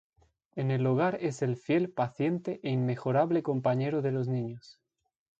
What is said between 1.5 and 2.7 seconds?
fiel, paciente